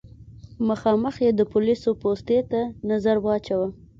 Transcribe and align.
مخامخ 0.67 1.15
يې 1.25 1.31
د 1.35 1.41
پوليسو 1.51 1.89
پوستې 2.01 2.39
ته 2.51 2.61
نظر 2.89 3.15
واچوه. 3.25 3.67